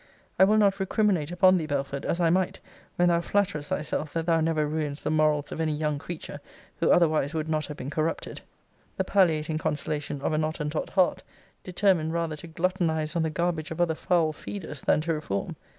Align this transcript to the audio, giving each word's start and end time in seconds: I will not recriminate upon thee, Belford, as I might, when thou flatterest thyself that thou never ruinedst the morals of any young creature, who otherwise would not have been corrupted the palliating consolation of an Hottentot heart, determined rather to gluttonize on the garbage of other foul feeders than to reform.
I 0.39 0.45
will 0.45 0.57
not 0.57 0.79
recriminate 0.79 1.31
upon 1.31 1.57
thee, 1.57 1.67
Belford, 1.67 2.05
as 2.07 2.19
I 2.19 2.31
might, 2.31 2.59
when 2.95 3.09
thou 3.09 3.21
flatterest 3.21 3.67
thyself 3.69 4.11
that 4.13 4.25
thou 4.25 4.41
never 4.41 4.67
ruinedst 4.67 5.03
the 5.03 5.11
morals 5.11 5.51
of 5.51 5.61
any 5.61 5.73
young 5.75 5.99
creature, 5.99 6.41
who 6.77 6.89
otherwise 6.89 7.35
would 7.35 7.47
not 7.47 7.67
have 7.67 7.77
been 7.77 7.91
corrupted 7.91 8.41
the 8.97 9.03
palliating 9.03 9.59
consolation 9.59 10.19
of 10.23 10.33
an 10.33 10.41
Hottentot 10.41 10.89
heart, 10.89 11.21
determined 11.63 12.13
rather 12.13 12.35
to 12.37 12.47
gluttonize 12.47 13.15
on 13.15 13.21
the 13.21 13.29
garbage 13.29 13.69
of 13.69 13.79
other 13.79 13.93
foul 13.93 14.33
feeders 14.33 14.81
than 14.81 15.01
to 15.01 15.13
reform. 15.13 15.55